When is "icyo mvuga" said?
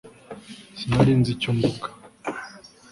1.35-1.87